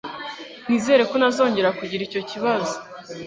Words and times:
Nizere 0.67 1.03
ko 1.09 1.15
ntazongera 1.17 1.69
kugira 1.79 2.01
icyo 2.07 2.21
kibazo 2.29 2.75